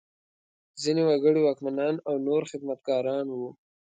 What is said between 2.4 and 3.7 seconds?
خدمتګاران وو.